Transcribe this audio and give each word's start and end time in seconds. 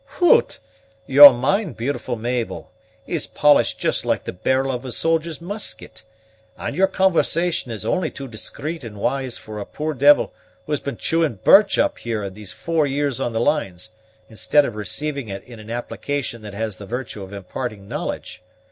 "Hoot! 0.17 0.59
your 1.05 1.31
mind, 1.31 1.77
beautiful 1.77 2.15
Mabel, 2.15 2.71
is 3.05 3.27
polished 3.27 3.77
just 3.77 4.03
like 4.03 4.23
the 4.23 4.33
barrel 4.33 4.71
of 4.71 4.83
a 4.83 4.91
soldier's 4.91 5.39
musket, 5.39 6.03
and 6.57 6.75
your 6.75 6.87
conversation 6.87 7.69
is 7.71 7.85
only 7.85 8.09
too 8.09 8.27
discreet 8.27 8.83
and 8.83 8.97
wise 8.97 9.37
for 9.37 9.59
a 9.59 9.65
poor 9.67 9.93
d 9.93 10.07
l 10.07 10.33
who 10.65 10.71
has 10.71 10.79
been 10.79 10.97
chewing 10.97 11.35
birch 11.43 11.77
up 11.77 11.99
here 11.99 12.27
these 12.31 12.51
four 12.51 12.87
years 12.87 13.19
on 13.21 13.31
the 13.31 13.39
lines, 13.39 13.91
instead 14.27 14.65
of 14.65 14.73
receiving 14.75 15.29
it 15.29 15.43
in 15.43 15.59
an 15.59 15.69
application 15.69 16.41
that 16.41 16.55
has 16.55 16.77
the 16.77 16.87
virtue 16.87 17.21
of 17.21 17.31
imparting 17.31 17.87
knowledge. 17.87 18.41